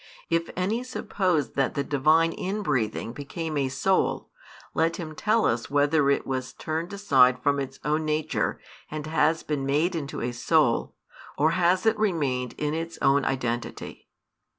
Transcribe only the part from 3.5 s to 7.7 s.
a soul, let him tell us whether it was turned aside from